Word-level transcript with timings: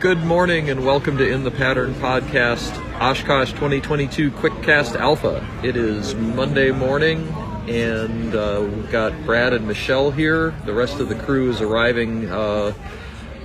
Good 0.00 0.22
morning 0.22 0.70
and 0.70 0.86
welcome 0.86 1.18
to 1.18 1.28
In 1.28 1.42
the 1.42 1.50
Pattern 1.50 1.92
podcast, 1.94 2.70
Oshkosh 3.00 3.50
2022 3.50 4.30
Quickcast 4.30 4.94
Alpha. 4.94 5.44
It 5.64 5.76
is 5.76 6.14
Monday 6.14 6.70
morning 6.70 7.26
and 7.66 8.32
uh, 8.32 8.60
we've 8.62 8.92
got 8.92 9.12
Brad 9.24 9.54
and 9.54 9.66
Michelle 9.66 10.12
here. 10.12 10.54
The 10.66 10.72
rest 10.72 11.00
of 11.00 11.08
the 11.08 11.16
crew 11.16 11.50
is 11.50 11.60
arriving 11.60 12.30
uh, 12.30 12.74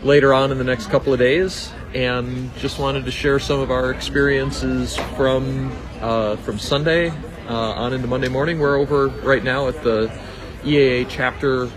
later 0.04 0.32
on 0.32 0.52
in 0.52 0.60
the 0.60 0.64
next 0.64 0.92
couple 0.92 1.12
of 1.12 1.18
days 1.18 1.72
and 1.96 2.56
just 2.58 2.78
wanted 2.78 3.06
to 3.06 3.12
share 3.12 3.40
some 3.40 3.60
of 3.60 3.72
our 3.72 3.90
experiences 3.90 4.96
from 5.18 5.76
uh, 6.02 6.36
from 6.36 6.60
Sunday 6.60 7.10
uh, 7.50 7.72
on 7.72 7.94
into 7.94 8.08
Monday 8.08 8.30
morning. 8.30 8.60
We're 8.60 8.78
over 8.78 9.08
right 9.08 9.44
now 9.44 9.70
at 9.70 9.84
the 9.84 10.16
EAA 10.62 11.08
chapter 11.10 11.68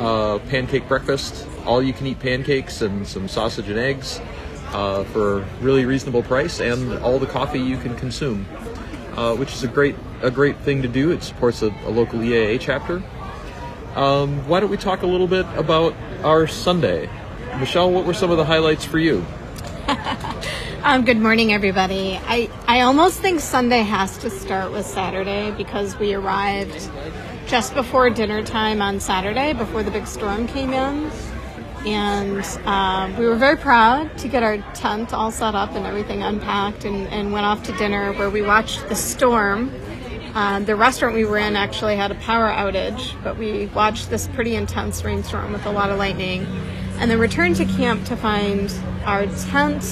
uh, 0.00 0.38
pancake 0.48 0.86
breakfast, 0.88 1.46
all 1.64 1.82
you 1.82 1.92
can 1.92 2.06
eat 2.06 2.20
pancakes 2.20 2.82
and 2.82 3.06
some 3.06 3.28
sausage 3.28 3.68
and 3.68 3.78
eggs 3.78 4.20
uh, 4.72 5.04
for 5.04 5.40
a 5.40 5.44
really 5.60 5.84
reasonable 5.84 6.22
price, 6.22 6.60
and 6.60 6.98
all 6.98 7.18
the 7.18 7.26
coffee 7.26 7.60
you 7.60 7.76
can 7.78 7.96
consume, 7.96 8.46
uh, 9.16 9.34
which 9.34 9.52
is 9.52 9.64
a 9.64 9.68
great 9.68 9.96
a 10.22 10.30
great 10.30 10.56
thing 10.58 10.82
to 10.82 10.88
do. 10.88 11.10
It 11.10 11.22
supports 11.22 11.62
a, 11.62 11.68
a 11.84 11.90
local 11.90 12.20
EAA 12.20 12.60
chapter. 12.60 13.02
Um, 13.94 14.46
why 14.48 14.60
don't 14.60 14.70
we 14.70 14.76
talk 14.76 15.02
a 15.02 15.06
little 15.06 15.26
bit 15.26 15.46
about 15.56 15.94
our 16.22 16.46
Sunday? 16.46 17.08
Michelle, 17.58 17.90
what 17.90 18.04
were 18.04 18.14
some 18.14 18.30
of 18.30 18.36
the 18.36 18.44
highlights 18.44 18.84
for 18.84 18.98
you? 18.98 19.24
Um, 20.82 21.04
good 21.04 21.18
morning, 21.18 21.52
everybody. 21.52 22.20
I, 22.22 22.48
I 22.68 22.82
almost 22.82 23.18
think 23.18 23.40
Sunday 23.40 23.80
has 23.80 24.16
to 24.18 24.30
start 24.30 24.70
with 24.70 24.86
Saturday 24.86 25.50
because 25.50 25.98
we 25.98 26.14
arrived 26.14 26.88
just 27.48 27.74
before 27.74 28.08
dinner 28.10 28.44
time 28.44 28.80
on 28.80 29.00
Saturday, 29.00 29.54
before 29.54 29.82
the 29.82 29.90
big 29.90 30.06
storm 30.06 30.46
came 30.46 30.72
in. 30.72 31.10
And 31.84 32.44
uh, 32.64 33.12
we 33.18 33.26
were 33.26 33.34
very 33.34 33.56
proud 33.56 34.16
to 34.18 34.28
get 34.28 34.44
our 34.44 34.58
tent 34.74 35.12
all 35.12 35.32
set 35.32 35.56
up 35.56 35.72
and 35.72 35.84
everything 35.84 36.22
unpacked 36.22 36.84
and, 36.84 37.08
and 37.08 37.32
went 37.32 37.44
off 37.44 37.64
to 37.64 37.72
dinner 37.72 38.12
where 38.12 38.30
we 38.30 38.42
watched 38.42 38.88
the 38.88 38.94
storm. 38.94 39.72
Uh, 40.32 40.60
the 40.60 40.76
restaurant 40.76 41.12
we 41.12 41.24
were 41.24 41.38
in 41.38 41.56
actually 41.56 41.96
had 41.96 42.12
a 42.12 42.16
power 42.16 42.48
outage, 42.48 43.20
but 43.24 43.36
we 43.36 43.66
watched 43.66 44.10
this 44.10 44.28
pretty 44.28 44.54
intense 44.54 45.02
rainstorm 45.02 45.52
with 45.52 45.66
a 45.66 45.72
lot 45.72 45.90
of 45.90 45.98
lightning. 45.98 46.46
And 47.00 47.10
then 47.10 47.18
returned 47.18 47.56
to 47.56 47.64
camp 47.64 48.04
to 48.06 48.16
find 48.16 48.72
our 49.04 49.26
tent 49.26 49.82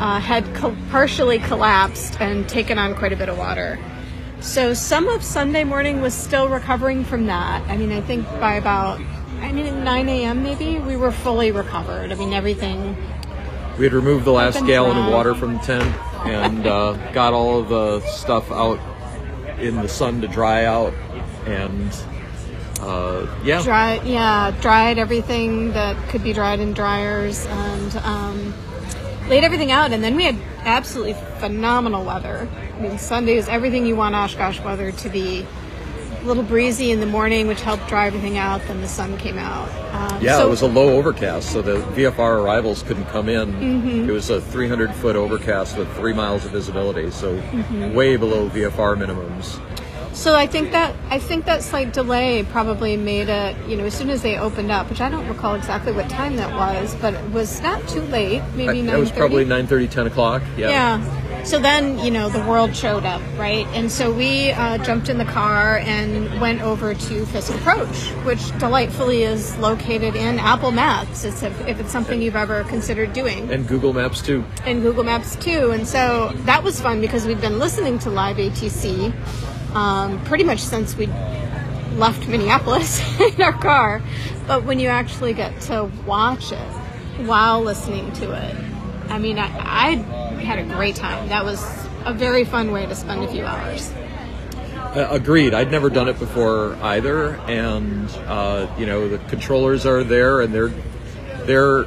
uh, 0.00 0.18
had 0.18 0.52
co- 0.54 0.76
partially 0.90 1.38
collapsed 1.38 2.20
and 2.20 2.48
taken 2.48 2.78
on 2.78 2.94
quite 2.94 3.12
a 3.12 3.16
bit 3.16 3.28
of 3.28 3.36
water. 3.38 3.78
So 4.40 4.72
some 4.72 5.06
of 5.08 5.22
Sunday 5.22 5.62
morning 5.64 6.00
was 6.00 6.14
still 6.14 6.48
recovering 6.48 7.04
from 7.04 7.26
that. 7.26 7.62
I 7.68 7.76
mean, 7.76 7.92
I 7.92 8.00
think 8.00 8.26
by 8.40 8.54
about, 8.54 8.98
I 9.40 9.52
mean, 9.52 9.66
at 9.66 9.84
9 9.84 10.08
a.m. 10.08 10.42
maybe, 10.42 10.78
we 10.78 10.96
were 10.96 11.12
fully 11.12 11.52
recovered. 11.52 12.10
I 12.10 12.14
mean, 12.14 12.32
everything. 12.32 12.96
We 13.78 13.84
had 13.84 13.92
removed 13.92 14.24
the 14.24 14.32
last 14.32 14.64
gallon 14.66 14.96
of 14.96 15.12
water 15.12 15.34
from 15.34 15.54
the 15.54 15.60
tent 15.60 15.94
and 16.26 16.66
uh, 16.66 16.92
got 17.12 17.34
all 17.34 17.60
of 17.60 17.68
the 17.68 18.00
stuff 18.06 18.50
out 18.50 18.80
in 19.58 19.76
the 19.76 19.88
sun 19.88 20.22
to 20.22 20.28
dry 20.28 20.64
out, 20.64 20.94
and 21.46 21.94
uh, 22.80 23.26
yeah, 23.44 23.62
Dry, 23.62 24.00
yeah, 24.04 24.54
dried 24.62 24.98
everything 24.98 25.72
that 25.72 25.96
could 26.08 26.22
be 26.22 26.32
dried 26.32 26.60
in 26.60 26.72
dryers 26.72 27.46
and 27.46 27.96
um, 27.98 28.54
laid 29.30 29.44
everything 29.44 29.70
out. 29.70 29.92
And 29.92 30.02
then 30.04 30.16
we 30.16 30.24
had 30.24 30.36
absolutely 30.64 31.14
phenomenal 31.38 32.04
weather. 32.04 32.46
I 32.76 32.80
mean, 32.80 32.98
Sunday 32.98 33.36
is 33.36 33.48
everything 33.48 33.86
you 33.86 33.96
want 33.96 34.14
Oshkosh 34.14 34.60
weather 34.60 34.92
to 34.92 35.08
be. 35.08 35.46
A 36.20 36.24
little 36.24 36.42
breezy 36.42 36.90
in 36.90 37.00
the 37.00 37.06
morning, 37.06 37.46
which 37.46 37.62
helped 37.62 37.88
dry 37.88 38.06
everything 38.08 38.36
out. 38.36 38.60
Then 38.68 38.82
the 38.82 38.88
sun 38.88 39.16
came 39.16 39.38
out. 39.38 39.70
Um, 39.94 40.22
Yeah, 40.22 40.36
so- 40.36 40.48
it 40.48 40.50
was 40.50 40.60
a 40.60 40.66
low 40.66 40.98
overcast, 40.98 41.50
so 41.50 41.62
the 41.62 41.76
VFR 41.94 42.42
arrivals 42.42 42.82
couldn't 42.82 43.06
come 43.06 43.30
in. 43.30 43.54
Mm-hmm. 43.54 44.10
It 44.10 44.12
was 44.12 44.28
a 44.28 44.38
300 44.38 44.92
foot 44.96 45.16
overcast 45.16 45.78
with 45.78 45.90
three 45.96 46.12
miles 46.12 46.44
of 46.44 46.50
visibility, 46.50 47.10
so 47.10 47.36
Mm-hmm. 47.36 47.94
way 47.94 48.16
below 48.16 48.50
VFR 48.50 48.96
minimums. 48.96 49.58
So 50.12 50.34
I 50.34 50.46
think 50.46 50.72
that 50.72 50.94
I 51.08 51.18
think 51.18 51.46
that 51.46 51.62
slight 51.62 51.92
delay 51.92 52.42
probably 52.42 52.96
made 52.96 53.28
it. 53.28 53.56
You 53.68 53.76
know, 53.76 53.84
as 53.84 53.94
soon 53.94 54.10
as 54.10 54.22
they 54.22 54.36
opened 54.36 54.70
up, 54.70 54.90
which 54.90 55.00
I 55.00 55.08
don't 55.08 55.26
recall 55.28 55.54
exactly 55.54 55.92
what 55.92 56.10
time 56.10 56.36
that 56.36 56.54
was, 56.54 56.94
but 56.96 57.14
it 57.14 57.30
was 57.30 57.60
not 57.62 57.86
too 57.88 58.02
late. 58.02 58.42
Maybe 58.54 58.80
It 58.80 58.98
was 58.98 59.12
probably 59.12 59.44
9:30, 59.44 59.88
10 59.90 60.06
o'clock. 60.08 60.42
Yeah. 60.56 60.68
Yeah. 60.70 61.44
So 61.44 61.58
then, 61.58 61.98
you 62.00 62.10
know, 62.10 62.28
the 62.28 62.42
world 62.42 62.76
showed 62.76 63.06
up, 63.06 63.22
right? 63.38 63.66
And 63.68 63.90
so 63.90 64.12
we 64.12 64.50
uh, 64.50 64.76
jumped 64.78 65.08
in 65.08 65.16
the 65.16 65.24
car 65.24 65.78
and 65.78 66.38
went 66.38 66.60
over 66.60 66.92
to 66.92 67.26
Fisk 67.26 67.54
Approach, 67.54 67.96
which 68.26 68.56
delightfully 68.58 69.22
is 69.22 69.56
located 69.56 70.16
in 70.16 70.38
Apple 70.38 70.70
Maps, 70.70 71.24
it's 71.24 71.42
if, 71.42 71.58
if 71.66 71.80
it's 71.80 71.90
something 71.90 72.20
you've 72.20 72.36
ever 72.36 72.64
considered 72.64 73.14
doing, 73.14 73.50
And 73.50 73.66
Google 73.66 73.94
Maps 73.94 74.20
too. 74.20 74.44
and 74.66 74.82
Google 74.82 75.02
Maps 75.02 75.34
too. 75.36 75.70
And 75.70 75.88
so 75.88 76.30
that 76.44 76.62
was 76.62 76.78
fun 76.78 77.00
because 77.00 77.26
we've 77.26 77.40
been 77.40 77.58
listening 77.58 77.98
to 78.00 78.10
Live 78.10 78.36
ATC 78.36 79.10
um, 79.74 80.22
pretty 80.24 80.44
much 80.44 80.60
since 80.60 80.96
we 80.96 81.06
left 81.96 82.26
Minneapolis 82.28 83.00
in 83.20 83.42
our 83.42 83.52
car. 83.52 84.02
But 84.46 84.64
when 84.64 84.80
you 84.80 84.88
actually 84.88 85.32
get 85.32 85.60
to 85.62 85.90
watch 86.06 86.52
it 86.52 86.68
while 87.26 87.62
listening 87.62 88.12
to 88.14 88.32
it, 88.32 88.56
I 89.08 89.18
mean, 89.18 89.38
I, 89.38 89.46
I 89.46 89.94
had 90.42 90.58
a 90.58 90.64
great 90.74 90.96
time. 90.96 91.28
That 91.28 91.44
was 91.44 91.62
a 92.04 92.14
very 92.14 92.44
fun 92.44 92.72
way 92.72 92.86
to 92.86 92.94
spend 92.94 93.22
a 93.24 93.28
few 93.28 93.44
hours. 93.44 93.92
Uh, 94.94 95.06
agreed. 95.10 95.54
I'd 95.54 95.70
never 95.70 95.88
done 95.88 96.08
it 96.08 96.18
before 96.18 96.74
either, 96.82 97.36
and 97.46 98.10
uh, 98.26 98.66
you 98.76 98.86
know 98.86 99.08
the 99.08 99.18
controllers 99.28 99.86
are 99.86 100.02
there, 100.02 100.40
and 100.40 100.52
they're 100.52 100.72
they're 101.44 101.86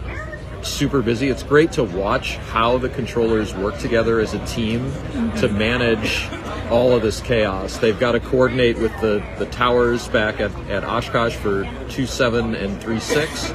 super 0.61 1.01
busy. 1.01 1.27
It's 1.27 1.43
great 1.43 1.73
to 1.73 1.83
watch 1.83 2.38
how 2.38 2.77
the 2.77 2.88
controllers 2.88 3.53
work 3.53 3.77
together 3.79 4.22
as 4.22 4.33
a 4.33 4.45
team 4.45 4.89
to 5.38 5.49
manage 5.49 6.29
all 6.69 6.96
of 6.96 7.01
this 7.01 7.22
chaos. 7.22 7.78
They've 7.78 8.00
got 8.00 8.13
to 8.13 8.19
coordinate 8.19 8.78
with 8.78 8.91
the, 9.01 9.24
the 9.38 9.46
towers 9.47 10.07
back 10.07 10.40
at, 10.40 10.51
at 10.69 10.84
Oshkosh 10.84 11.35
for 11.35 11.69
two 11.90 12.06
seven 12.06 12.56
and 12.56 12.81
three 12.81 13.00
six. 13.00 13.53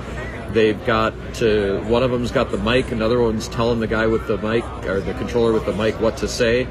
They've 0.51 0.83
got 0.87 1.15
to 1.35 1.83
one 1.85 2.03
of 2.03 2.11
them's 2.11 2.31
got 2.31 2.51
the 2.51 2.59
mic, 2.59 2.91
another 2.91 3.21
one's 3.21 3.49
telling 3.49 3.81
the 3.81 3.87
guy 3.87 4.07
with 4.07 4.27
the 4.27 4.39
mic 4.39 4.65
or 4.87 5.01
the 5.01 5.15
controller 5.15 5.53
with 5.53 5.67
the 5.67 5.75
mic 5.75 6.01
what 6.01 6.17
to 6.19 6.29
say 6.29 6.67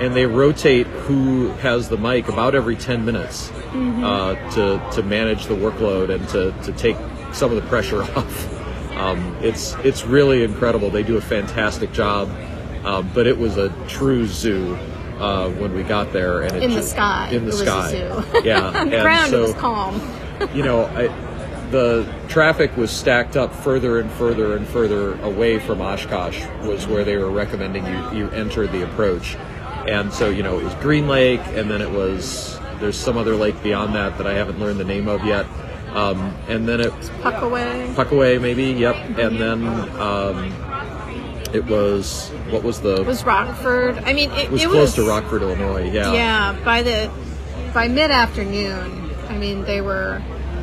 and 0.00 0.16
they 0.16 0.24
rotate 0.24 0.86
who 0.86 1.48
has 1.58 1.90
the 1.90 1.98
mic 1.98 2.26
about 2.28 2.54
every 2.54 2.74
10 2.74 3.04
minutes 3.04 3.50
uh, 3.52 4.34
to, 4.52 4.96
to 4.96 5.02
manage 5.02 5.44
the 5.44 5.54
workload 5.54 6.08
and 6.08 6.26
to, 6.30 6.52
to 6.62 6.72
take 6.72 6.96
some 7.34 7.50
of 7.50 7.62
the 7.62 7.68
pressure 7.68 8.02
off. 8.16 8.96
Um, 8.96 9.36
it's, 9.42 9.74
it's 9.84 10.04
really 10.04 10.42
incredible. 10.42 10.90
They 10.90 11.02
do 11.02 11.18
a 11.18 11.20
fantastic 11.20 11.92
job, 11.92 12.30
um, 12.84 13.10
but 13.14 13.26
it 13.26 13.36
was 13.36 13.58
a 13.58 13.68
true 13.88 14.26
zoo 14.26 14.78
uh, 15.20 15.50
when 15.50 15.74
we 15.74 15.82
got 15.82 16.12
there. 16.12 16.42
And 16.42 16.56
it 16.56 16.62
In 16.62 16.70
the 16.70 16.76
just- 16.76 16.90
sky. 16.92 17.30
In 17.30 17.44
the 17.46 17.52
sky. 17.52 17.92
Yeah. 18.44 18.70
The 18.72 18.78
and 18.78 18.90
ground, 18.90 19.30
so, 19.30 19.38
it 19.38 19.46
was 19.48 19.54
calm. 19.54 20.00
you 20.54 20.62
know, 20.62 20.84
I, 20.86 21.08
the 21.70 22.12
traffic 22.28 22.76
was 22.76 22.90
stacked 22.90 23.36
up 23.36 23.54
further 23.54 24.00
and 24.00 24.10
further 24.12 24.56
and 24.56 24.66
further 24.66 25.20
away 25.22 25.58
from 25.60 25.80
Oshkosh 25.80 26.44
was 26.62 26.86
where 26.86 27.04
they 27.04 27.16
were 27.16 27.30
recommending 27.30 27.86
you, 27.86 28.10
you 28.12 28.30
enter 28.30 28.66
the 28.66 28.82
approach. 28.84 29.36
And 29.86 30.12
so, 30.12 30.30
you 30.30 30.42
know, 30.42 30.58
it 30.58 30.64
was 30.64 30.74
Green 30.76 31.06
Lake, 31.08 31.40
and 31.48 31.70
then 31.70 31.80
it 31.80 31.90
was, 31.90 32.58
there's 32.80 32.96
some 32.98 33.16
other 33.16 33.34
lake 33.36 33.60
beyond 33.62 33.94
that 33.94 34.18
that 34.18 34.26
I 34.26 34.34
haven't 34.34 34.58
learned 34.58 34.78
the 34.80 34.84
name 34.84 35.08
of 35.08 35.24
yet. 35.24 35.46
Um, 35.94 36.34
and 36.48 36.68
then 36.68 36.80
it, 36.80 36.92
Puckaway. 37.22 37.94
Puckaway 37.94 38.40
maybe, 38.40 38.64
yep. 38.72 38.94
And 39.18 39.38
then 39.40 39.66
um, 40.00 40.52
it 41.54 41.64
was, 41.66 42.28
what 42.50 42.62
was 42.62 42.80
the, 42.80 43.00
It 43.00 43.06
was 43.06 43.24
Rockford. 43.24 43.98
I 43.98 44.12
mean, 44.12 44.30
it, 44.32 44.44
it 44.44 44.50
was 44.50 44.62
it 44.62 44.68
close 44.68 44.96
was, 44.96 45.04
to 45.04 45.08
Rockford, 45.08 45.42
Illinois, 45.42 45.90
yeah. 45.90 46.12
Yeah, 46.12 46.64
by 46.64 46.82
the 46.82 47.10
by 47.74 47.88
mid 47.88 48.10
afternoon, 48.10 49.10
I 49.28 49.36
mean 49.36 49.62
they 49.62 49.80
were 49.80 50.20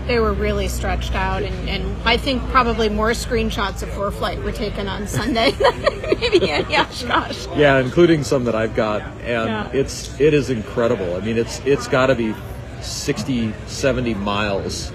they 0.07 0.19
were 0.19 0.33
really 0.33 0.67
stretched 0.69 1.15
out, 1.15 1.43
and, 1.43 1.69
and 1.69 2.01
I 2.03 2.15
think 2.17 2.41
probably 2.49 2.87
more 2.87 3.11
screenshots 3.11 3.83
of 3.83 3.89
ForeFlight 3.89 4.41
were 4.43 4.53
taken 4.53 4.87
on 4.87 5.05
Sunday 5.19 5.51
than 5.51 5.81
maybe 6.19 6.49
in 6.49 6.65
Oshkosh. 6.65 7.47
Yeah, 7.55 7.79
including 7.79 8.23
some 8.23 8.45
that 8.45 8.55
I've 8.55 8.75
got, 8.75 9.01
and 9.21 9.49
Yeah. 9.49 9.69
it's 9.73 10.19
it 10.19 10.33
is 10.33 10.49
incredible. 10.49 11.15
I 11.15 11.19
mean, 11.19 11.37
it's 11.37 11.59
it's 11.65 11.87
got 11.87 12.07
to 12.07 12.15
be 12.15 12.33
60, 12.81 13.53
70 13.67 14.13
miles 14.15 14.91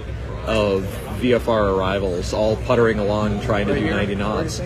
of 0.47 0.83
VFR 1.21 1.77
arrivals, 1.77 2.33
all 2.33 2.57
puttering 2.57 2.99
along 2.99 3.41
trying 3.43 3.67
to 3.69 3.75
do 3.79 3.89
90 3.89 4.15
knots. 4.17 4.61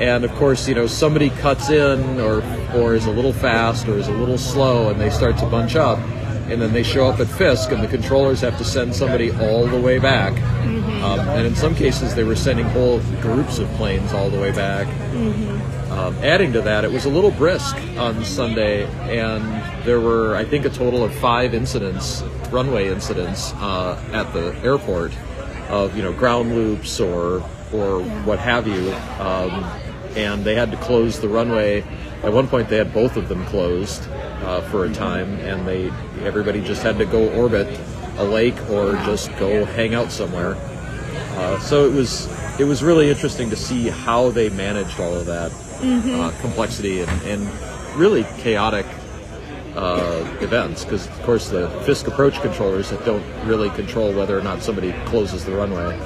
And 0.00 0.24
of 0.24 0.32
course, 0.32 0.66
you 0.66 0.74
know, 0.74 0.86
somebody 0.86 1.28
cuts 1.28 1.68
in 1.68 2.18
or 2.18 2.42
or 2.74 2.94
is 2.94 3.06
a 3.06 3.10
little 3.10 3.32
fast 3.32 3.86
or 3.86 3.98
is 3.98 4.08
a 4.08 4.12
little 4.12 4.38
slow, 4.38 4.88
and 4.88 5.00
they 5.00 5.10
start 5.10 5.36
to 5.38 5.46
bunch 5.46 5.76
up, 5.76 5.98
and 6.48 6.60
then 6.60 6.72
they 6.72 6.82
show 6.82 7.06
up 7.06 7.20
at 7.20 7.26
Fisk, 7.26 7.70
and 7.70 7.82
the 7.82 7.88
controllers 7.88 8.40
have 8.40 8.56
to 8.58 8.64
send 8.64 8.94
somebody 8.94 9.30
all 9.32 9.66
the 9.66 9.80
way 9.80 9.98
back. 9.98 10.32
Um, 11.02 11.20
and 11.20 11.46
in 11.46 11.54
some 11.54 11.74
cases, 11.74 12.14
they 12.14 12.24
were 12.24 12.36
sending 12.36 12.66
whole 12.66 13.00
groups 13.20 13.58
of 13.58 13.68
planes 13.72 14.12
all 14.12 14.30
the 14.30 14.38
way 14.40 14.52
back. 14.52 14.86
Um, 15.90 16.14
adding 16.22 16.52
to 16.52 16.62
that, 16.62 16.84
it 16.84 16.92
was 16.92 17.04
a 17.04 17.10
little 17.10 17.30
brisk 17.32 17.76
on 17.98 18.24
Sunday, 18.24 18.86
and 19.10 19.42
there 19.84 20.00
were, 20.00 20.36
I 20.36 20.44
think, 20.44 20.64
a 20.64 20.70
total 20.70 21.04
of 21.04 21.14
five 21.16 21.52
incidents, 21.52 22.22
runway 22.50 22.88
incidents, 22.88 23.52
uh, 23.54 24.02
at 24.12 24.32
the 24.32 24.54
airport 24.64 25.12
of 25.68 25.96
you 25.96 26.02
know 26.02 26.12
ground 26.12 26.54
loops 26.54 27.00
or 27.00 27.42
or 27.72 28.02
what 28.24 28.38
have 28.38 28.66
you. 28.66 28.92
Um, 29.18 29.64
and 30.16 30.44
they 30.44 30.54
had 30.54 30.70
to 30.70 30.76
close 30.78 31.20
the 31.20 31.28
runway. 31.28 31.82
At 32.22 32.32
one 32.32 32.48
point, 32.48 32.68
they 32.68 32.76
had 32.76 32.92
both 32.92 33.16
of 33.16 33.28
them 33.28 33.44
closed 33.46 34.08
uh, 34.42 34.60
for 34.70 34.84
a 34.84 34.92
time, 34.92 35.34
and 35.40 35.66
they 35.66 35.90
everybody 36.24 36.60
just 36.62 36.82
had 36.82 36.98
to 36.98 37.06
go 37.06 37.30
orbit 37.30 37.80
a 38.18 38.24
lake 38.24 38.58
or 38.70 38.92
just 39.04 39.30
go 39.38 39.64
hang 39.64 39.94
out 39.94 40.12
somewhere. 40.12 40.56
Uh, 41.36 41.58
so 41.60 41.86
it 41.86 41.92
was 41.92 42.28
it 42.60 42.64
was 42.64 42.82
really 42.82 43.08
interesting 43.08 43.48
to 43.50 43.56
see 43.56 43.88
how 43.88 44.30
they 44.30 44.50
managed 44.50 45.00
all 45.00 45.14
of 45.14 45.26
that 45.26 45.50
uh, 45.82 46.30
complexity 46.40 47.00
and, 47.00 47.22
and 47.22 47.48
really 47.96 48.24
chaotic 48.38 48.86
uh, 49.76 50.36
events 50.40 50.84
because 50.84 51.06
of 51.06 51.22
course 51.22 51.48
the 51.48 51.70
Fisk 51.86 52.06
approach 52.06 52.40
controllers 52.40 52.90
that 52.90 53.04
don't 53.04 53.24
really 53.46 53.70
control 53.70 54.12
whether 54.12 54.38
or 54.38 54.42
not 54.42 54.62
somebody 54.62 54.92
closes 55.06 55.44
the 55.44 55.52
runway. 55.52 55.98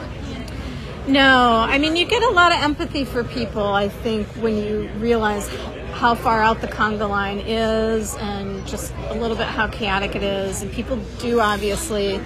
No, 1.07 1.67
I 1.69 1.77
mean, 1.77 1.97
you 1.97 2.07
get 2.07 2.23
a 2.23 2.31
lot 2.31 2.51
of 2.51 2.63
empathy 2.63 3.05
for 3.05 3.25
people, 3.25 3.63
I 3.63 3.91
think, 3.91 4.27
when 4.41 4.57
you 4.57 4.89
realize 4.97 5.49
how 5.93 6.15
far 6.15 6.43
out 6.43 6.63
the 6.63 6.67
conga 6.67 7.09
line 7.09 7.41
is 7.41 8.15
and 8.17 8.67
just 8.67 8.95
a 9.09 9.15
little 9.15 9.37
bit 9.37 9.47
how 9.47 9.69
chaotic 9.69 10.17
it 10.17 10.23
is. 10.23 10.63
And 10.63 10.73
people 10.73 10.97
do 11.19 11.41
obviously 11.41 12.21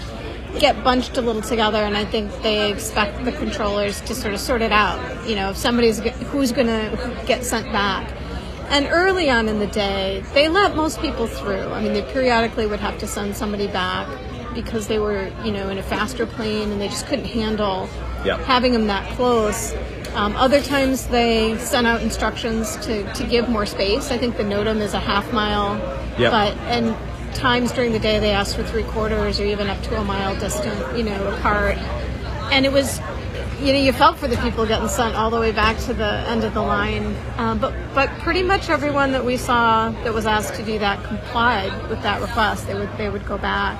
get 0.60 0.84
bunched 0.84 1.16
a 1.16 1.20
little 1.20 1.42
together, 1.42 1.78
and 1.82 1.96
I 1.96 2.04
think 2.04 2.30
they 2.42 2.70
expect 2.70 3.24
the 3.24 3.32
controllers 3.32 4.00
to 4.02 4.14
sort 4.14 4.32
of 4.32 4.38
sort 4.38 4.62
it 4.62 4.72
out. 4.72 5.28
You 5.28 5.34
know, 5.34 5.50
if 5.50 5.56
somebody's 5.56 5.98
who's 5.98 6.52
going 6.52 6.68
to 6.68 7.24
get 7.26 7.44
sent 7.44 7.72
back. 7.72 8.12
And 8.70 8.86
early 8.90 9.28
on 9.30 9.48
in 9.48 9.58
the 9.58 9.66
day, 9.66 10.22
they 10.34 10.48
let 10.48 10.76
most 10.76 11.00
people 11.00 11.26
through. 11.26 11.68
I 11.70 11.82
mean, 11.82 11.94
they 11.94 12.02
periodically 12.12 12.66
would 12.66 12.80
have 12.80 12.98
to 12.98 13.06
send 13.06 13.34
somebody 13.34 13.66
back 13.66 14.06
because 14.62 14.88
they 14.88 14.98
were, 14.98 15.30
you 15.44 15.52
know, 15.52 15.68
in 15.68 15.78
a 15.78 15.82
faster 15.84 16.26
plane 16.26 16.72
and 16.72 16.80
they 16.80 16.88
just 16.88 17.06
couldn't 17.06 17.26
handle 17.26 17.88
Yeah. 18.24 18.38
having 18.38 18.72
them 18.72 18.88
that 18.88 19.08
close. 19.14 19.72
Um, 20.16 20.34
other 20.34 20.60
times 20.60 21.06
they 21.06 21.56
sent 21.58 21.86
out 21.86 22.02
instructions 22.02 22.74
to, 22.78 23.04
to 23.14 23.22
give 23.24 23.48
more 23.48 23.66
space. 23.66 24.10
I 24.10 24.18
think 24.18 24.36
the 24.36 24.42
NOTAM 24.42 24.80
is 24.80 24.94
a 24.94 24.98
half 24.98 25.32
mile, 25.32 25.76
Yep. 26.18 26.32
but 26.32 26.56
and 26.66 26.96
times 27.34 27.70
during 27.70 27.92
the 27.92 28.00
day 28.00 28.18
they 28.18 28.32
asked 28.32 28.56
for 28.56 28.64
three 28.64 28.82
quarters 28.82 29.38
or 29.38 29.44
even 29.44 29.68
up 29.68 29.80
to 29.82 29.96
a 29.96 30.02
mile 30.02 30.34
distant, 30.40 30.98
you 30.98 31.04
know, 31.04 31.28
apart. 31.36 31.76
And 32.50 32.66
it 32.66 32.72
was, 32.72 33.00
you 33.60 33.72
know, 33.72 33.78
you 33.78 33.92
felt 33.92 34.16
for 34.16 34.26
the 34.26 34.38
people 34.38 34.66
getting 34.66 34.88
sent 34.88 35.14
all 35.14 35.30
the 35.30 35.38
way 35.38 35.52
back 35.52 35.78
to 35.86 35.94
the 35.94 36.12
end 36.26 36.42
of 36.42 36.52
the 36.52 36.62
line. 36.62 37.14
Um, 37.36 37.60
but 37.60 37.72
but 37.94 38.08
pretty 38.24 38.42
much 38.42 38.70
everyone 38.70 39.12
that 39.12 39.24
we 39.24 39.36
saw 39.36 39.90
that 40.02 40.12
was 40.12 40.26
asked 40.26 40.54
to 40.56 40.64
do 40.64 40.80
that 40.80 41.04
complied 41.04 41.72
with 41.88 42.02
that 42.02 42.20
request. 42.20 42.66
They 42.66 42.74
would 42.74 42.90
they 42.98 43.08
would 43.08 43.24
go 43.24 43.38
back. 43.38 43.78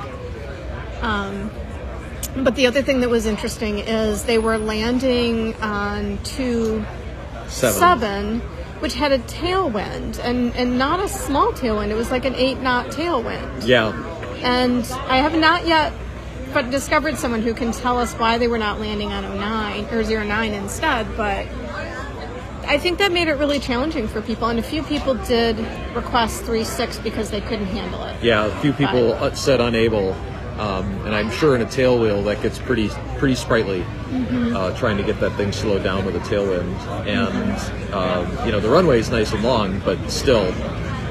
Um, 1.00 1.50
but 2.36 2.54
the 2.56 2.66
other 2.66 2.82
thing 2.82 3.00
that 3.00 3.08
was 3.10 3.26
interesting 3.26 3.78
is 3.78 4.24
they 4.24 4.38
were 4.38 4.58
landing 4.58 5.54
on 5.56 6.18
two 6.24 6.84
Seven. 7.48 7.78
seven, 7.78 8.40
which 8.80 8.94
had 8.94 9.12
a 9.12 9.18
tailwind 9.20 10.18
and, 10.22 10.54
and 10.54 10.78
not 10.78 11.00
a 11.00 11.08
small 11.08 11.52
tailwind. 11.52 11.88
It 11.88 11.94
was 11.94 12.10
like 12.10 12.24
an 12.24 12.34
eight 12.34 12.60
knot 12.60 12.86
tailwind. 12.88 13.66
Yeah, 13.66 13.92
And 14.42 14.84
I 15.08 15.18
have 15.18 15.34
not 15.36 15.66
yet 15.66 15.92
but 16.52 16.70
discovered 16.70 17.16
someone 17.18 17.42
who 17.42 17.52
can 17.54 17.72
tell 17.72 17.98
us 17.98 18.14
why 18.14 18.38
they 18.38 18.48
were 18.48 18.58
not 18.58 18.80
landing 18.80 19.12
on 19.12 19.22
09 19.38 19.86
or 19.92 20.02
09 20.02 20.52
instead, 20.54 21.06
but 21.16 21.46
I 22.66 22.78
think 22.78 22.98
that 22.98 23.12
made 23.12 23.28
it 23.28 23.34
really 23.34 23.58
challenging 23.58 24.08
for 24.08 24.20
people 24.22 24.48
and 24.48 24.58
a 24.58 24.62
few 24.62 24.82
people 24.82 25.14
did 25.14 25.58
request 25.94 26.42
3-6 26.44 27.02
because 27.02 27.30
they 27.30 27.40
couldn't 27.40 27.66
handle 27.66 28.02
it. 28.04 28.22
yeah. 28.22 28.46
A 28.46 28.60
few 28.60 28.72
people 28.72 29.12
uh, 29.14 29.32
said 29.34 29.60
unable, 29.60 30.14
um, 30.58 30.84
and 31.06 31.14
I'm 31.14 31.30
sure 31.30 31.54
in 31.54 31.62
a 31.62 31.70
tail 31.70 31.98
wheel 31.98 32.22
that 32.24 32.42
gets 32.42 32.58
pretty 32.58 32.88
pretty 33.18 33.34
sprightly. 33.34 33.84
Uh, 34.54 34.74
trying 34.76 34.96
to 34.96 35.02
get 35.02 35.20
that 35.20 35.32
thing 35.32 35.52
slowed 35.52 35.84
down 35.84 36.04
with 36.04 36.16
a 36.16 36.20
tailwind, 36.20 36.74
and 37.06 37.92
um, 37.92 38.46
you 38.46 38.52
know 38.52 38.58
the 38.58 38.68
runway 38.68 38.98
is 38.98 39.10
nice 39.10 39.32
and 39.32 39.42
long, 39.44 39.78
but 39.80 39.98
still, 40.10 40.52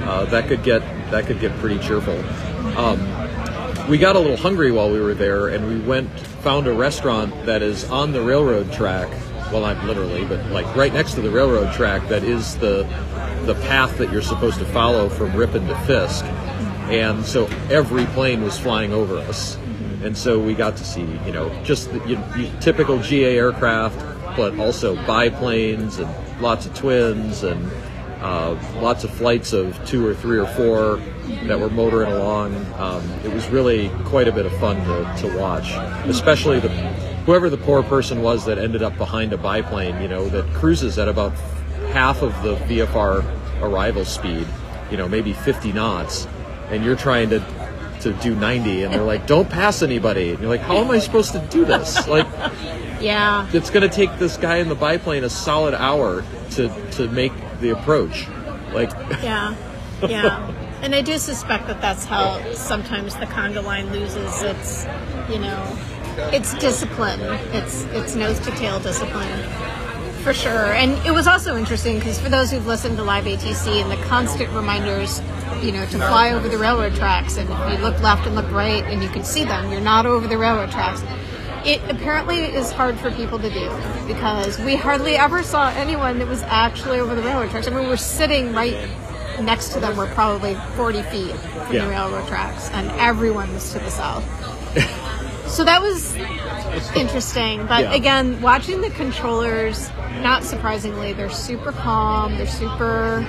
uh, 0.04 0.26
that 0.26 0.48
could 0.48 0.64
get 0.64 0.82
that 1.12 1.26
could 1.26 1.40
get 1.40 1.56
pretty 1.60 1.80
cheerful. 1.80 2.18
Um, 2.78 3.00
we 3.88 3.98
got 3.98 4.16
a 4.16 4.20
little 4.20 4.36
hungry 4.36 4.72
while 4.72 4.92
we 4.92 5.00
were 5.00 5.14
there, 5.14 5.48
and 5.50 5.68
we 5.68 5.80
went 5.80 6.10
found 6.20 6.68
a 6.68 6.74
restaurant 6.74 7.46
that 7.46 7.62
is 7.62 7.90
on 7.90 8.12
the 8.12 8.22
railroad 8.22 8.72
track. 8.74 9.10
Well, 9.52 9.62
not 9.62 9.82
literally, 9.86 10.26
but 10.26 10.46
like 10.48 10.76
right 10.76 10.94
next 10.94 11.14
to 11.14 11.22
the 11.22 11.30
railroad 11.30 11.74
track. 11.74 12.08
That 12.10 12.24
is 12.24 12.58
the 12.58 12.84
the 13.46 13.56
path 13.62 13.98
that 13.98 14.12
you're 14.12 14.22
supposed 14.22 14.60
to 14.60 14.66
follow 14.66 15.08
from 15.08 15.34
Ripon 15.34 15.68
to 15.68 15.76
Fisk, 15.82 16.26
and 16.90 17.26
so 17.26 17.46
every 17.70 18.06
plane 18.08 18.42
was 18.44 18.58
flying 18.58 18.94
over 18.94 19.18
us, 19.18 19.58
and 20.04 20.18
so 20.18 20.40
we 20.40 20.54
got 20.54 20.78
to 20.78 20.86
see 20.86 21.02
you 21.26 21.32
know 21.32 21.50
just 21.64 21.92
the 21.92 22.00
you, 22.08 22.22
you, 22.36 22.52
typical 22.60 23.00
GA 23.00 23.38
aircraft, 23.38 24.00
but 24.36 24.58
also 24.60 24.96
biplanes 25.06 26.00
and 26.00 26.42
lots 26.42 26.66
of 26.66 26.74
twins 26.76 27.44
and 27.44 27.72
uh, 28.22 28.58
lots 28.82 29.04
of 29.04 29.12
flights 29.12 29.54
of 29.54 29.84
two 29.86 30.06
or 30.06 30.14
three 30.14 30.40
or 30.40 30.48
four 30.48 30.98
that 31.46 31.60
were 31.60 31.70
motoring 31.70 32.12
along. 32.12 32.56
Um, 32.76 33.04
it 33.24 33.32
was 33.32 33.48
really 33.50 33.90
quite 34.06 34.28
a 34.28 34.32
bit 34.32 34.46
of 34.46 34.58
fun 34.60 34.78
to, 34.86 35.28
to 35.28 35.38
watch, 35.38 35.72
especially 36.08 36.60
the 36.60 36.70
whoever 37.26 37.50
the 37.50 37.58
poor 37.58 37.84
person 37.84 38.22
was 38.22 38.46
that 38.46 38.58
ended 38.58 38.82
up 38.82 38.98
behind 38.98 39.34
a 39.34 39.38
biplane. 39.38 40.02
You 40.02 40.08
know 40.08 40.30
that 40.30 40.46
cruises 40.54 40.98
at 40.98 41.08
about 41.08 41.34
half 41.92 42.22
of 42.22 42.32
the 42.44 42.56
VFR 42.56 43.24
arrival 43.62 44.06
speed. 44.06 44.48
You 44.90 44.98
know, 44.98 45.08
maybe 45.08 45.34
50 45.34 45.74
knots, 45.74 46.28
and 46.70 46.84
you're 46.84 46.96
trying 46.96 47.30
to 47.32 47.44
to 48.02 48.14
do 48.14 48.36
90, 48.36 48.84
and 48.84 48.94
they're 48.94 49.02
like, 49.02 49.26
"Don't 49.26 49.50
pass 49.50 49.82
anybody." 49.82 50.30
And 50.32 50.40
you're 50.40 50.50
like, 50.50 50.62
"How 50.62 50.78
am 50.78 50.92
I 50.92 51.00
supposed 51.00 51.32
to 51.34 51.40
do 51.50 51.66
this?" 51.66 52.08
Like 52.08 52.28
Yeah. 53.02 53.48
it's 53.54 53.70
going 53.70 53.88
to 53.88 53.96
take 53.96 54.18
this 54.20 54.38
guy 54.38 54.58
in 54.58 54.70
the 54.70 54.76
biplane 54.76 55.24
a 55.24 55.30
solid 55.30 55.74
hour 55.74 56.24
to 56.52 56.70
to 56.92 57.08
make 57.10 57.34
the 57.60 57.70
approach. 57.72 58.28
Like, 58.74 58.92
Yeah, 59.24 59.56
yeah. 60.08 60.52
And 60.84 60.94
I 60.94 61.02
do 61.02 61.18
suspect 61.18 61.66
that 61.68 61.82
that's 61.82 62.06
how 62.06 62.40
sometimes 62.54 63.16
the 63.16 63.26
conga 63.26 63.64
line 63.64 63.90
loses 63.92 64.44
its, 64.44 64.86
you 65.28 65.40
know, 65.40 65.78
its 66.32 66.54
discipline, 66.60 67.20
its 67.54 67.84
its 67.86 68.14
nose 68.16 68.40
to 68.42 68.52
tail 68.52 68.80
discipline, 68.80 69.42
for 70.22 70.34
sure. 70.34 70.74
And 70.74 70.92
it 71.06 71.12
was 71.12 71.26
also 71.28 71.58
interesting 71.58 71.98
because 71.98 72.20
for 72.20 72.30
those 72.30 72.52
who've 72.52 72.68
listened 72.68 72.98
to 72.98 73.04
live 73.04 73.26
ATC 73.26 73.82
and 73.82 73.90
the 73.90 73.98
constant 74.06 74.52
reminders, 74.52 75.20
you 75.62 75.72
know, 75.72 75.86
to 75.86 75.98
fly 75.98 76.32
over 76.32 76.48
the 76.48 76.58
railroad 76.58 76.96
tracks, 76.96 77.38
and 77.38 77.48
you 77.50 77.84
look 77.84 78.00
left 78.02 78.26
and 78.28 78.36
look 78.36 78.50
right, 78.52 78.84
and 78.84 79.02
you 79.04 79.10
can 79.10 79.24
see 79.24 79.44
them, 79.44 79.72
you're 79.72 79.82
not 79.82 80.06
over 80.06 80.28
the 80.28 80.38
railroad 80.38 80.72
tracks. 80.72 81.02
It 81.66 81.82
apparently 81.90 82.40
is 82.46 82.72
hard 82.72 82.98
for 83.00 83.12
people 83.12 83.40
to 83.40 83.50
do 83.50 83.70
because 84.08 84.58
we 84.60 84.76
hardly 84.76 85.18
ever 85.18 85.44
saw 85.44 85.70
anyone 85.70 86.20
that 86.20 86.28
was 86.28 86.42
actually 86.44 87.00
over 87.00 87.14
the 87.16 87.22
railroad 87.22 87.50
tracks. 87.50 87.68
I 87.68 87.72
mean, 87.72 87.88
we're 87.88 87.98
sitting 87.98 88.54
right 88.54 88.78
next 89.42 89.70
to 89.74 89.80
them. 89.80 89.98
We're 89.98 90.14
probably 90.14 90.56
40 90.76 91.02
feet 91.04 91.36
from 91.36 91.74
Yeah. 91.76 91.84
the 91.86 91.90
railroad 91.92 92.28
tracks, 92.28 92.70
and 92.72 92.90
everyone 93.00 93.54
was 93.54 93.72
to 93.74 93.80
the 93.80 93.90
south. 93.90 94.24
so 95.48 95.64
that 95.66 95.82
was 95.82 96.16
interesting. 96.96 97.66
But 97.68 97.84
Yeah. 97.86 97.94
again, 97.94 98.42
watching 98.42 98.82
the 98.82 98.90
controllers, 98.92 99.90
not 100.22 100.44
surprisingly, 100.44 101.14
they're 101.14 101.30
super 101.30 101.72
calm. 101.72 102.38
They're 102.38 102.48
super 102.48 103.26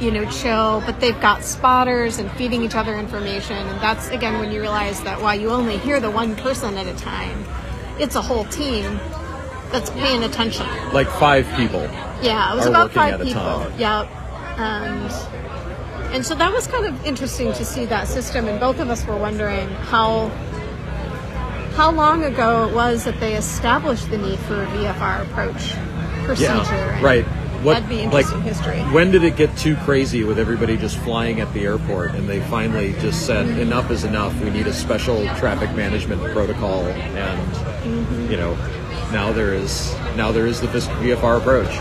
you 0.00 0.10
know, 0.10 0.24
chill, 0.30 0.82
but 0.86 0.98
they've 1.00 1.20
got 1.20 1.44
spotters 1.44 2.18
and 2.18 2.30
feeding 2.32 2.62
each 2.62 2.74
other 2.74 2.98
information. 2.98 3.56
And 3.56 3.80
that's, 3.80 4.08
again, 4.08 4.38
when 4.40 4.50
you 4.50 4.60
realize 4.60 5.02
that 5.02 5.20
while 5.20 5.38
you 5.38 5.50
only 5.50 5.76
hear 5.78 6.00
the 6.00 6.10
one 6.10 6.34
person 6.36 6.76
at 6.78 6.86
a 6.86 6.96
time, 6.96 7.44
it's 7.98 8.16
a 8.16 8.22
whole 8.22 8.44
team 8.46 8.98
that's 9.70 9.90
paying 9.90 10.24
attention. 10.24 10.66
like 10.92 11.08
five 11.08 11.46
people. 11.54 11.82
Yeah, 12.22 12.52
it 12.52 12.56
was 12.56 12.66
about 12.66 12.90
five 12.92 13.20
people. 13.20 13.70
Yep. 13.78 14.08
And, 14.58 15.12
and 16.14 16.26
so 16.26 16.34
that 16.34 16.52
was 16.52 16.66
kind 16.66 16.86
of 16.86 17.04
interesting 17.04 17.52
to 17.52 17.64
see 17.64 17.84
that 17.86 18.08
system. 18.08 18.48
And 18.48 18.58
both 18.58 18.80
of 18.80 18.90
us 18.90 19.04
were 19.06 19.16
wondering 19.16 19.68
how 19.68 20.28
how 21.76 21.90
long 21.90 22.24
ago 22.24 22.68
it 22.68 22.74
was 22.74 23.04
that 23.04 23.18
they 23.20 23.36
established 23.36 24.10
the 24.10 24.18
need 24.18 24.38
for 24.40 24.62
a 24.62 24.66
VFR 24.66 25.22
approach 25.22 25.72
procedure. 26.26 26.74
Yeah, 26.74 27.02
right. 27.02 27.26
What 27.62 27.74
that'd 27.74 27.88
be 27.88 28.06
like 28.06 28.24
interesting 28.26 28.42
history. 28.42 28.78
when 28.94 29.10
did 29.10 29.22
it 29.24 29.36
get 29.36 29.54
too 29.56 29.76
crazy 29.84 30.24
with 30.24 30.38
everybody 30.38 30.76
just 30.76 30.96
flying 30.98 31.40
at 31.40 31.52
the 31.52 31.64
airport 31.64 32.12
and 32.14 32.28
they 32.28 32.40
finally 32.48 32.92
just 33.00 33.26
said 33.26 33.46
enough 33.58 33.90
is 33.90 34.04
enough. 34.04 34.38
We 34.42 34.50
need 34.50 34.66
a 34.66 34.72
special 34.72 35.24
traffic 35.36 35.74
management 35.74 36.22
protocol 36.32 36.82
and 36.84 37.40
Mm-hmm. 37.80 38.30
you 38.30 38.36
know 38.36 38.54
now 39.10 39.32
there 39.32 39.54
is 39.54 39.94
now 40.16 40.30
there 40.32 40.46
is 40.46 40.60
the 40.60 40.66
VFR 40.68 41.38
approach. 41.38 41.74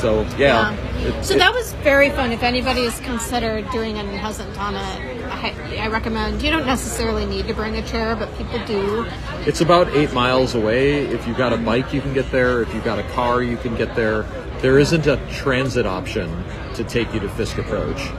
So 0.00 0.22
yeah, 0.36 0.72
it- 0.72 0.80
Mm-hmm. 0.80 1.22
So 1.22 1.34
it- 1.34 1.38
that 1.38 1.54
was 1.54 1.72
very 1.84 2.10
fun. 2.10 2.32
If 2.32 2.42
anybody 2.42 2.82
is 2.82 2.98
considered 3.00 3.70
doing 3.70 3.96
it 3.96 4.04
and 4.04 4.16
hasn't 4.18 4.52
done 4.54 4.74
it, 4.74 5.19
I, 5.42 5.88
recommend. 5.88 6.42
You 6.42 6.50
don't 6.50 6.66
necessarily 6.66 7.24
need 7.24 7.48
to 7.48 7.54
bring 7.54 7.76
a 7.76 7.82
chair, 7.82 8.14
but 8.14 8.36
people 8.36 8.64
do. 8.66 9.06
It's 9.46 9.60
about 9.60 9.88
eight 9.88 10.12
miles 10.12 10.54
away. 10.54 11.06
If 11.06 11.26
you've 11.26 11.38
got 11.38 11.52
a 11.52 11.56
bike, 11.56 11.92
you 11.92 12.00
can 12.00 12.12
get 12.12 12.30
there. 12.30 12.62
If 12.62 12.74
you've 12.74 12.84
got 12.84 12.98
a 12.98 13.08
car, 13.10 13.42
you 13.42 13.56
can 13.56 13.74
get 13.74 13.94
there. 13.96 14.22
There 14.60 14.78
isn't 14.78 15.06
a 15.06 15.16
transit 15.30 15.86
option 15.86 16.44
to 16.74 16.84
take 16.84 17.12
you 17.14 17.20
to 17.20 17.28
Fisk 17.30 17.58
Approach. 17.58 18.10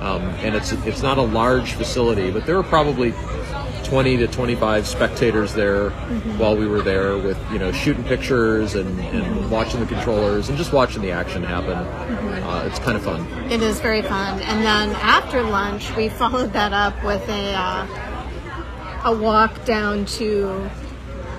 Um, 0.00 0.22
and 0.40 0.54
it's 0.54 0.72
it's 0.72 1.02
not 1.02 1.18
a 1.18 1.22
large 1.22 1.72
facility, 1.72 2.30
but 2.30 2.46
there 2.46 2.56
were 2.56 2.62
probably 2.62 3.14
20 3.86 4.16
to 4.16 4.26
25 4.26 4.84
spectators 4.84 5.54
there 5.54 5.90
while 6.38 6.56
we 6.56 6.66
were 6.66 6.82
there 6.82 7.16
with 7.16 7.38
you 7.52 7.58
know 7.58 7.70
shooting 7.70 8.02
pictures 8.02 8.74
and, 8.74 8.98
and 9.00 9.50
watching 9.50 9.78
the 9.78 9.86
controllers 9.86 10.48
and 10.48 10.58
just 10.58 10.72
watching 10.72 11.02
the 11.02 11.10
action 11.12 11.42
happen. 11.42 11.72
Uh, 11.72 12.68
it's 12.68 12.80
kind 12.80 12.96
of 12.96 13.04
fun. 13.04 13.24
It 13.50 13.62
is 13.62 13.80
very 13.80 14.02
fun. 14.02 14.40
And 14.40 14.64
then 14.64 14.90
after 14.96 15.42
lunch, 15.42 15.94
we 15.96 16.08
followed 16.20 16.52
that 16.52 16.72
up 16.72 17.02
with 17.04 17.26
a 17.28 17.54
uh, 17.54 18.06
a 19.04 19.16
walk 19.16 19.64
down 19.64 20.04
to 20.04 20.68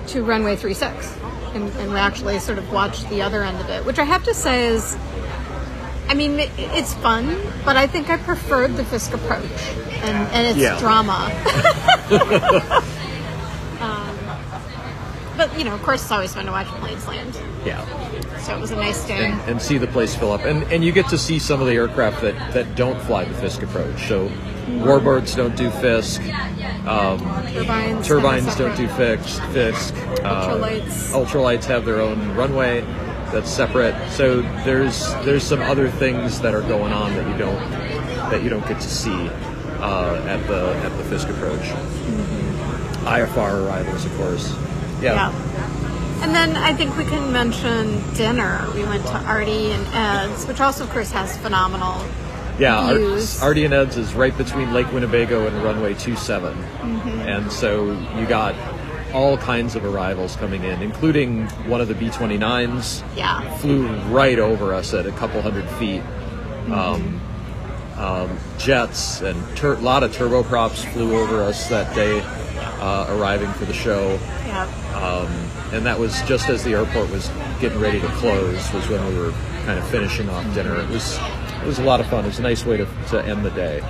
to 0.08 0.24
runway 0.24 0.56
36, 0.56 1.16
and, 1.52 1.68
and 1.68 1.90
we 1.90 1.98
actually 1.98 2.38
sort 2.38 2.56
of 2.56 2.72
watched 2.72 3.08
the 3.10 3.20
other 3.20 3.42
end 3.42 3.60
of 3.60 3.68
it, 3.68 3.84
which 3.84 3.98
I 3.98 4.04
have 4.04 4.24
to 4.24 4.34
say 4.34 4.68
is. 4.68 4.96
I 6.08 6.14
mean, 6.14 6.38
it, 6.40 6.50
it's 6.58 6.94
fun, 6.94 7.36
but 7.64 7.76
I 7.76 7.86
think 7.86 8.08
I 8.10 8.16
preferred 8.16 8.76
the 8.76 8.84
Fisk 8.84 9.12
approach 9.12 9.44
and, 10.02 10.16
and 10.32 10.46
its 10.46 10.58
Yeah. 10.58 10.78
drama. 10.78 11.30
um, 13.80 14.16
but, 15.36 15.56
you 15.58 15.64
know, 15.64 15.74
of 15.74 15.82
course, 15.82 16.02
it's 16.02 16.10
always 16.10 16.34
fun 16.34 16.46
to 16.46 16.50
watch 16.50 16.66
planes 16.66 17.06
land. 17.06 17.38
yeah 17.64 17.84
So 18.38 18.56
it 18.56 18.60
was 18.60 18.70
a 18.72 18.76
nice 18.76 19.04
day. 19.06 19.26
and, 19.26 19.40
and 19.42 19.62
see 19.62 19.78
the 19.78 19.86
place 19.86 20.14
fill 20.16 20.32
up 20.32 20.44
and 20.44 20.62
and 20.72 20.82
you 20.84 20.90
get 20.92 21.08
to 21.10 21.18
see 21.18 21.38
some 21.38 21.60
of 21.60 21.66
the 21.66 21.74
aircraft 21.74 22.22
that 22.22 22.52
that 22.54 22.74
don't 22.74 23.00
fly 23.02 23.24
the 23.24 23.34
Fisk 23.34 23.62
approach 23.62 24.08
so 24.08 24.28
warbirds 24.84 25.36
don't 25.36 25.56
do 25.56 25.70
Fisk 25.70 26.20
um, 26.86 27.18
Turbines. 27.52 28.06
turbines 28.06 28.56
don't 28.56 28.76
do 28.76 28.88
Fisk 28.88 29.42
Fisk 29.52 29.94
uh, 30.24 30.48
Ultralights. 30.56 31.12
ultralights 31.12 31.64
have 31.66 31.84
their 31.84 32.00
own 32.00 32.34
runway 32.34 32.80
that's 33.32 33.50
separate 33.50 33.94
so 34.10 34.42
there's 34.64 35.12
there's 35.24 35.42
some 35.42 35.60
other 35.62 35.88
things 35.88 36.40
that 36.40 36.54
are 36.54 36.62
going 36.62 36.92
on 36.92 37.14
that 37.14 37.26
you 37.30 37.36
don't 37.36 37.70
that 38.30 38.42
you 38.42 38.48
don't 38.50 38.66
get 38.66 38.80
to 38.80 38.88
see 38.88 39.28
uh, 39.80 40.22
at 40.26 40.46
the 40.46 40.74
at 40.76 40.96
the 40.98 41.04
Fisk 41.04 41.28
approach 41.28 41.60
IFR 43.04 43.66
arrivals 43.66 44.04
of 44.04 44.16
course 44.16 44.54
Yeah. 45.02 45.32
And 46.22 46.34
then 46.34 46.56
I 46.56 46.74
think 46.74 46.96
we 46.96 47.04
can 47.04 47.32
mention 47.32 48.02
dinner. 48.14 48.66
We 48.74 48.82
went 48.82 49.04
to 49.06 49.16
Ardy 49.18 49.70
and 49.70 49.86
Ed's, 49.94 50.46
which 50.46 50.60
also, 50.60 50.82
of 50.82 50.90
course, 50.90 51.12
has 51.12 51.36
phenomenal. 51.36 52.04
Yeah, 52.58 52.92
views. 52.92 53.40
Ardy 53.40 53.64
and 53.64 53.72
Ed's 53.72 53.96
is 53.96 54.14
right 54.14 54.36
between 54.36 54.72
Lake 54.72 54.92
Winnebago 54.92 55.46
and 55.46 55.56
runway 55.62 55.94
27. 55.94 56.56
Mm-hmm. 56.56 57.08
And 57.20 57.52
so 57.52 57.92
you 58.18 58.26
got 58.26 58.56
all 59.14 59.36
kinds 59.38 59.74
of 59.74 59.84
arrivals 59.84 60.36
coming 60.36 60.64
in, 60.64 60.82
including 60.82 61.46
one 61.68 61.80
of 61.80 61.88
the 61.88 61.94
B 61.94 62.08
29s 62.08 63.02
Yeah. 63.16 63.48
flew 63.58 63.86
right 64.10 64.38
over 64.38 64.74
us 64.74 64.92
at 64.94 65.06
a 65.06 65.12
couple 65.12 65.40
hundred 65.42 65.68
feet. 65.70 66.02
Um, 66.70 67.20
um, 67.96 68.38
jets 68.58 69.22
and 69.22 69.36
a 69.62 69.72
lot 69.76 70.02
of 70.02 70.14
turboprops 70.14 70.84
flew 70.92 71.18
over 71.18 71.42
us 71.42 71.68
that 71.68 71.92
day, 71.94 72.20
uh, 72.80 73.06
arriving 73.16 73.50
for 73.54 73.64
the 73.64 73.72
show. 73.72 74.18
Yeah. 74.46 74.62
Um, 74.94 75.28
and 75.74 75.84
that 75.86 75.98
was 75.98 76.20
just 76.22 76.48
as 76.48 76.62
the 76.64 76.72
airport 76.74 77.10
was 77.10 77.28
getting 77.60 77.80
ready 77.80 78.00
to 78.00 78.06
close, 78.08 78.72
was 78.72 78.88
when 78.88 79.04
we 79.08 79.18
were 79.20 79.32
kind 79.66 79.78
of 79.78 79.88
finishing 79.88 80.28
off 80.30 80.44
dinner. 80.54 80.78
It 80.80 80.88
was 80.88 81.18
was 81.68 81.78
a 81.78 81.84
lot 81.84 82.00
of 82.00 82.06
fun. 82.06 82.24
It 82.24 82.28
was 82.28 82.38
a 82.38 82.42
nice 82.42 82.64
way 82.64 82.78
to, 82.78 82.86
to 83.10 83.22
end 83.24 83.44
the 83.44 83.50
day. 83.50 83.80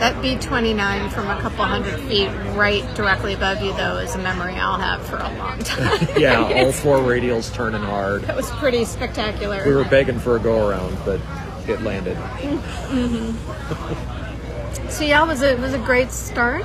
That 0.00 0.20
B 0.20 0.36
29 0.36 1.10
from 1.10 1.30
a 1.30 1.40
couple 1.40 1.64
hundred 1.64 2.00
feet 2.00 2.28
right 2.56 2.82
directly 2.96 3.34
above 3.34 3.62
you, 3.62 3.72
though, 3.74 3.98
is 3.98 4.14
a 4.16 4.18
memory 4.18 4.54
I'll 4.54 4.78
have 4.78 5.06
for 5.06 5.16
a 5.16 5.32
long 5.38 5.60
time. 5.60 6.08
Yeah, 6.18 6.42
all 6.42 6.72
four 6.72 6.98
radials 6.98 7.54
turning 7.54 7.82
hard. 7.82 8.22
That 8.22 8.36
was 8.36 8.50
pretty 8.52 8.84
spectacular. 8.84 9.62
We 9.64 9.74
were 9.74 9.84
begging 9.84 10.18
for 10.18 10.36
a 10.36 10.40
go 10.40 10.68
around, 10.68 10.98
but 11.04 11.20
it 11.68 11.80
landed. 11.82 12.16
so, 14.90 15.04
yeah, 15.04 15.22
it 15.22 15.28
was 15.28 15.42
a, 15.42 15.52
it 15.52 15.60
was 15.60 15.72
a 15.72 15.78
great 15.78 16.10
start. 16.10 16.64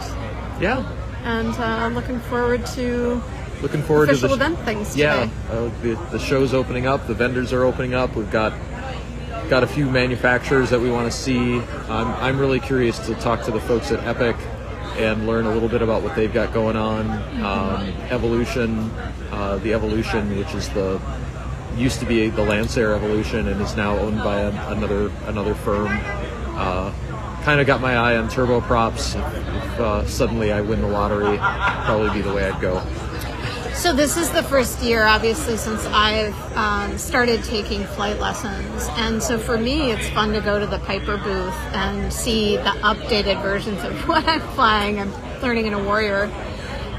Yeah, 0.59 0.83
And 1.23 1.53
uh, 1.55 1.89
looking 1.93 2.19
forward 2.21 2.65
to 2.67 3.21
looking 3.61 3.83
forward 3.83 4.09
to 4.09 4.15
the 4.15 4.33
event 4.33 4.57
things 4.59 4.97
Yeah, 4.97 5.29
uh, 5.49 5.69
the, 5.81 5.95
the 6.11 6.19
show's 6.19 6.53
opening 6.53 6.87
up. 6.87 7.07
The 7.07 7.13
vendors 7.13 7.53
are 7.53 7.63
opening 7.63 7.93
up. 7.93 8.15
We've 8.15 8.31
got 8.31 8.53
got 9.49 9.63
a 9.63 9.67
few 9.67 9.89
manufacturers 9.89 10.69
that 10.69 10.79
we 10.79 10.89
want 10.89 11.11
to 11.11 11.17
see. 11.17 11.59
I'm, 11.89 12.07
I'm 12.15 12.39
really 12.39 12.59
curious 12.59 12.99
to 13.07 13.15
talk 13.15 13.43
to 13.43 13.51
the 13.51 13.61
folks 13.61 13.91
at 13.91 14.03
Epic 14.05 14.35
and 14.97 15.27
learn 15.27 15.45
a 15.45 15.51
little 15.51 15.69
bit 15.69 15.81
about 15.81 16.03
what 16.03 16.15
they've 16.15 16.33
got 16.33 16.53
going 16.53 16.75
on. 16.75 17.09
Um, 17.43 17.89
Evolution, 18.09 18.89
uh, 19.31 19.57
the 19.57 19.73
Evolution, 19.73 20.37
which 20.37 20.53
is 20.53 20.69
the 20.69 21.01
used 21.75 21.99
to 21.99 22.05
be 22.05 22.29
the 22.29 22.41
Lancair 22.41 22.95
Evolution 22.95 23.49
and 23.49 23.61
is 23.61 23.75
now 23.75 23.97
owned 23.97 24.19
by 24.19 24.39
a, 24.39 24.71
another 24.71 25.11
another 25.25 25.53
firm. 25.53 25.87
Uh, 26.57 26.93
kind 27.43 27.59
of 27.59 27.67
got 27.67 27.81
my 27.81 27.95
eye 27.95 28.15
on 28.15 28.29
turboprops. 28.29 29.15
If, 29.15 29.63
if 29.63 29.79
uh, 29.79 30.07
suddenly 30.07 30.51
I 30.51 30.61
win 30.61 30.81
the 30.81 30.87
lottery, 30.87 31.37
probably 31.37 32.11
be 32.13 32.21
the 32.21 32.33
way 32.33 32.49
I'd 32.49 32.61
go. 32.61 32.81
So 33.75 33.93
this 33.93 34.17
is 34.17 34.31
the 34.31 34.41
first 34.41 34.81
year, 34.81 35.05
obviously, 35.05 35.57
since 35.57 35.85
I've 35.87 36.33
um, 36.57 36.97
started 36.97 37.43
taking 37.43 37.83
flight 37.83 38.19
lessons, 38.19 38.87
and 38.93 39.21
so 39.21 39.37
for 39.37 39.57
me, 39.59 39.91
it's 39.91 40.09
fun 40.09 40.31
to 40.33 40.41
go 40.41 40.57
to 40.59 40.65
the 40.65 40.79
Piper 40.79 41.17
booth 41.17 41.53
and 41.73 42.11
see 42.11 42.57
the 42.57 42.73
updated 42.81 43.41
versions 43.43 43.83
of 43.83 43.93
what 44.07 44.27
I'm 44.27 44.41
flying. 44.55 44.99
I'm 44.99 45.13
learning 45.41 45.67
in 45.67 45.73
a 45.73 45.83
Warrior, 45.83 46.31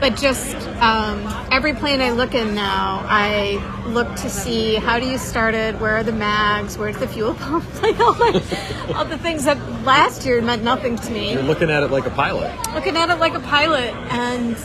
but 0.00 0.16
just 0.16 0.54
um, 0.80 1.26
every 1.50 1.75
plane 1.75 2.00
I 2.00 2.11
look 2.11 2.35
in 2.37 2.54
now, 2.54 3.04
I 3.09 3.56
look 3.88 4.14
to 4.16 4.30
see 4.30 4.76
how 4.76 5.00
do 5.00 5.09
you 5.09 5.18
start 5.18 5.54
it, 5.54 5.80
where 5.80 5.97
are 5.97 6.04
the 6.04 6.12
mags, 6.12 6.78
where's 6.78 6.99
the 6.99 7.09
fuel 7.09 7.35
pump, 7.40 7.64
like 7.83 7.99
all, 7.99 8.14
the, 8.14 8.92
all 8.95 9.04
the 9.06 9.18
things 9.18 9.45
that 9.47 9.59
last 9.83 10.25
year 10.25 10.40
meant 10.40 10.62
nothing 10.62 10.97
to 10.97 11.11
me 11.11 11.33
You're 11.33 11.42
looking 11.42 11.71
at 11.71 11.83
it 11.83 11.90
like 11.90 12.06
a 12.06 12.11
pilot. 12.11 12.54
looking 12.75 12.97
at 12.97 13.11
it 13.11 13.16
like 13.16 13.35
a 13.35 13.40
pilot, 13.40 13.92
and 14.12 14.56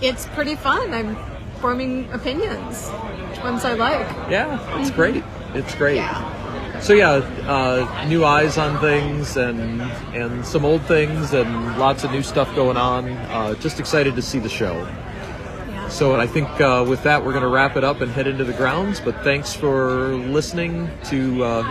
it's 0.00 0.26
pretty 0.28 0.54
fun. 0.54 0.94
I'm 0.94 1.16
forming 1.62 2.10
opinions, 2.10 2.90
which 3.30 3.40
ones 3.40 3.64
I 3.64 3.74
like. 3.74 4.06
Yeah, 4.28 4.80
it's 4.80 4.90
great. 4.90 5.22
It's 5.54 5.74
great. 5.76 5.96
Yeah. 5.96 6.80
So 6.80 6.92
yeah, 6.92 7.22
uh, 7.46 8.06
new 8.08 8.24
eyes 8.24 8.58
on 8.58 8.80
things 8.80 9.36
and 9.36 9.80
and 10.12 10.44
some 10.44 10.64
old 10.64 10.82
things 10.82 11.32
and 11.32 11.78
lots 11.78 12.02
of 12.02 12.10
new 12.10 12.24
stuff 12.24 12.52
going 12.56 12.76
on. 12.76 13.08
Uh, 13.08 13.54
just 13.54 13.78
excited 13.78 14.16
to 14.16 14.22
see 14.22 14.40
the 14.40 14.48
show. 14.48 14.74
Yeah. 14.74 15.88
So 15.88 16.18
I 16.20 16.26
think 16.26 16.48
uh, 16.60 16.84
with 16.86 17.04
that 17.04 17.24
we're 17.24 17.30
going 17.30 17.44
to 17.44 17.48
wrap 17.48 17.76
it 17.76 17.84
up 17.84 18.00
and 18.00 18.10
head 18.10 18.26
into 18.26 18.42
the 18.42 18.54
grounds. 18.54 18.98
But 18.98 19.22
thanks 19.22 19.54
for 19.54 20.14
listening 20.16 20.90
to 21.04 21.44
uh, 21.44 21.62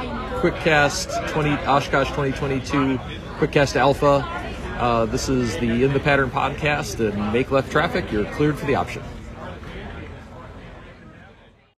QuickCast 0.41 1.31
20 1.31 1.50
Oshkosh 1.67 2.07
2022 2.07 2.98
QuickCast 3.39 3.75
Alpha. 3.75 4.24
Uh, 4.79 5.05
this 5.05 5.27
is 5.27 5.57
the 5.57 5.83
In 5.83 5.91
the 5.91 6.00
Pattern 6.00 6.31
podcast 6.31 7.05
and 7.05 7.33
make 7.33 7.51
left 7.51 7.69
traffic. 7.69 8.10
You're 8.10 8.31
cleared 8.31 8.57
for 8.57 8.65
the 8.65 8.75
option. 8.75 9.03